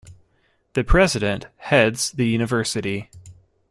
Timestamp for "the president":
0.73-1.45